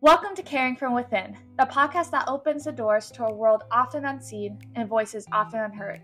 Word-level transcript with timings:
Welcome 0.00 0.36
to 0.36 0.44
Caring 0.44 0.76
from 0.76 0.94
Within, 0.94 1.36
the 1.58 1.64
podcast 1.64 2.12
that 2.12 2.28
opens 2.28 2.62
the 2.62 2.70
doors 2.70 3.10
to 3.10 3.24
a 3.24 3.34
world 3.34 3.64
often 3.72 4.04
unseen 4.04 4.56
and 4.76 4.88
voices 4.88 5.26
often 5.32 5.58
unheard. 5.58 6.02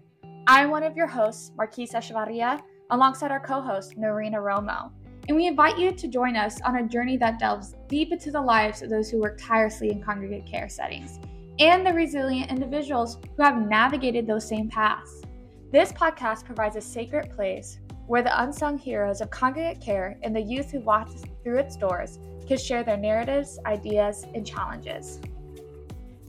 I'm 0.48 0.70
one 0.70 0.82
of 0.82 0.96
your 0.96 1.06
hosts, 1.06 1.52
Marquisa 1.56 1.99
Chavarria, 1.99 2.60
alongside 2.91 3.30
our 3.30 3.38
co 3.38 3.60
host, 3.60 3.96
Norina 3.96 4.38
Romo. 4.38 4.91
And 5.28 5.36
we 5.36 5.46
invite 5.46 5.78
you 5.78 5.92
to 5.92 6.08
join 6.08 6.34
us 6.34 6.60
on 6.62 6.75
a 6.75 6.88
journey 6.88 7.17
that 7.18 7.38
delves 7.38 7.76
deep 7.86 8.11
into 8.11 8.32
the 8.32 8.41
lives 8.41 8.82
of 8.82 8.91
those 8.91 9.09
who 9.09 9.20
work 9.20 9.38
tirelessly 9.41 9.93
in 9.93 10.03
congregate 10.03 10.45
care 10.45 10.69
settings 10.69 11.21
and 11.61 11.87
the 11.87 11.93
resilient 11.93 12.51
individuals 12.51 13.19
who 13.37 13.45
have 13.45 13.69
navigated 13.69 14.27
those 14.27 14.45
same 14.45 14.69
paths. 14.69 15.23
This 15.71 15.93
podcast 15.93 16.45
provides 16.45 16.75
a 16.75 16.81
sacred 16.81 17.31
place 17.31 17.79
where 18.07 18.23
the 18.23 18.43
unsung 18.43 18.79
heroes 18.79 19.20
of 19.20 19.30
congregate 19.30 19.80
care 19.80 20.18
and 20.23 20.34
the 20.34 20.41
youth 20.41 20.70
who 20.70 20.80
walk 20.80 21.09
through 21.43 21.59
its 21.59 21.77
doors 21.77 22.19
can 22.46 22.59
share 22.59 22.84
their 22.84 22.96
narratives, 22.96 23.59
ideas, 23.66 24.25
and 24.34 24.46
challenges. 24.46 25.20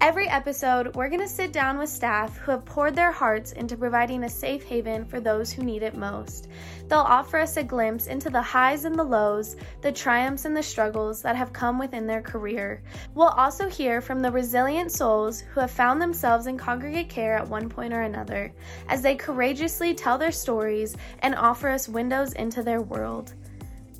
Every 0.05 0.27
episode, 0.27 0.95
we're 0.95 1.09
going 1.09 1.21
to 1.21 1.27
sit 1.27 1.51
down 1.51 1.79
with 1.79 1.89
staff 1.89 2.37
who 2.37 2.51
have 2.51 2.63
poured 2.63 2.95
their 2.95 3.11
hearts 3.11 3.53
into 3.53 3.75
providing 3.75 4.23
a 4.23 4.29
safe 4.29 4.63
haven 4.63 5.03
for 5.03 5.19
those 5.19 5.51
who 5.51 5.63
need 5.63 5.81
it 5.81 5.97
most. 5.97 6.47
They'll 6.87 6.99
offer 6.99 7.39
us 7.39 7.57
a 7.57 7.63
glimpse 7.63 8.05
into 8.05 8.29
the 8.29 8.39
highs 8.39 8.85
and 8.85 8.99
the 8.99 9.03
lows, 9.03 9.55
the 9.81 9.91
triumphs 9.91 10.45
and 10.45 10.55
the 10.55 10.61
struggles 10.61 11.23
that 11.23 11.35
have 11.35 11.51
come 11.53 11.79
within 11.79 12.05
their 12.05 12.21
career. 12.21 12.83
We'll 13.15 13.29
also 13.29 13.67
hear 13.67 13.99
from 13.99 14.21
the 14.21 14.29
resilient 14.29 14.91
souls 14.91 15.39
who 15.39 15.59
have 15.59 15.71
found 15.71 15.99
themselves 15.99 16.45
in 16.45 16.55
congregate 16.55 17.09
care 17.09 17.35
at 17.35 17.47
one 17.47 17.67
point 17.67 17.91
or 17.91 18.03
another, 18.03 18.53
as 18.89 19.01
they 19.01 19.15
courageously 19.15 19.95
tell 19.95 20.19
their 20.19 20.31
stories 20.31 20.95
and 21.23 21.33
offer 21.33 21.67
us 21.67 21.89
windows 21.89 22.33
into 22.33 22.61
their 22.61 22.83
world. 22.83 23.33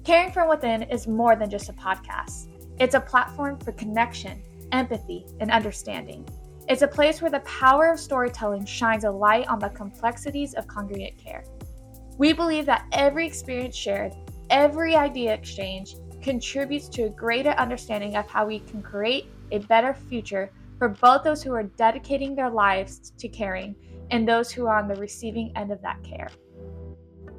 Caring 0.03 0.31
from 0.31 0.50
Within 0.50 0.84
is 0.84 1.08
more 1.08 1.36
than 1.36 1.50
just 1.50 1.70
a 1.70 1.73
podcast, 1.73 2.45
it's 2.78 2.94
a 2.94 3.00
platform 3.00 3.58
for 3.58 3.72
connection 3.72 4.40
empathy, 4.76 5.26
and 5.40 5.50
understanding. 5.50 6.28
It's 6.68 6.82
a 6.82 6.88
place 6.88 7.22
where 7.22 7.32
the 7.32 7.42
power 7.42 7.92
of 7.92 8.00
storytelling 8.00 8.66
shines 8.66 9.04
a 9.04 9.12
light 9.12 9.48
on 9.48 9.59
the 9.59 9.70
complexities 9.70 10.54
of 10.54 10.67
congregate 10.67 11.17
care. 11.17 11.44
We 12.17 12.34
believe 12.34 12.66
that 12.66 12.86
every 12.92 13.26
experience 13.26 13.76
shared, 13.76 14.14
every 14.50 14.95
idea 14.95 15.34
exchange, 15.34 15.95
contributes 16.22 16.90
to 16.90 17.04
a 17.04 17.09
greater 17.09 17.52
understanding 17.52 18.16
of 18.16 18.28
how 18.28 18.48
we 18.48 18.59
can 18.59 18.82
create 18.82 19.26
a 19.52 19.59
better 19.59 19.94
future 19.94 20.52
for 20.80 20.89
both 20.89 21.23
those 21.23 21.44
who 21.44 21.54
are 21.54 21.64
dedicating 21.64 22.36
their 22.36 22.50
lives 22.50 23.12
to 23.20 23.28
caring 23.28 23.76
and 24.12 24.28
those 24.28 24.52
who 24.52 24.66
are 24.66 24.80
on 24.80 24.88
the 24.88 24.95
receiving 24.95 25.52
end 25.56 25.72
of 25.72 25.82
that 25.82 26.04
care. 26.04 26.30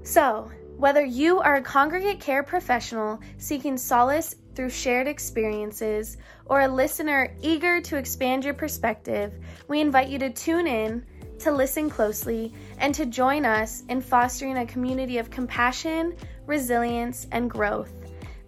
So, 0.02 0.50
whether 0.76 1.04
you 1.04 1.40
are 1.40 1.56
a 1.56 1.62
congregate 1.62 2.20
care 2.20 2.42
professional 2.42 3.18
seeking 3.38 3.76
solace 3.76 4.36
through 4.56 4.70
shared 4.70 5.06
experiences 5.06 6.16
or 6.46 6.62
a 6.62 6.68
listener 6.68 7.36
eager 7.42 7.80
to 7.82 7.96
expand 7.96 8.44
your 8.44 8.54
perspective, 8.54 9.34
we 9.68 9.80
invite 9.80 10.08
you 10.08 10.18
to 10.18 10.30
tune 10.30 10.66
in, 10.66 11.04
to 11.38 11.52
listen 11.52 11.90
closely, 11.90 12.52
and 12.78 12.94
to 12.94 13.06
join 13.06 13.44
us 13.44 13.84
in 13.90 14.00
fostering 14.00 14.56
a 14.56 14.66
community 14.66 15.18
of 15.18 15.30
compassion, 15.30 16.16
resilience, 16.46 17.26
and 17.32 17.50
growth. 17.50 17.92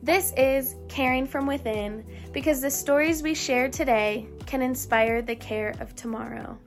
This 0.02 0.32
is 0.36 0.76
Caring 0.88 1.26
from 1.26 1.46
Within 1.46 2.04
because 2.32 2.60
the 2.62 2.70
stories 2.70 3.22
we 3.22 3.34
share 3.34 3.68
today 3.68 4.26
can 4.46 4.62
inspire 4.62 5.20
the 5.20 5.36
care 5.36 5.74
of 5.80 5.94
tomorrow. 5.94 6.58